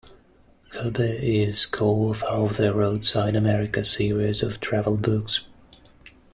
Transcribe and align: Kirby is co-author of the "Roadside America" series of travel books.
Kirby 0.71 1.43
is 1.43 1.67
co-author 1.67 2.25
of 2.29 2.57
the 2.57 2.73
"Roadside 2.73 3.35
America" 3.35 3.85
series 3.85 4.41
of 4.41 4.59
travel 4.59 4.97
books. 4.97 5.41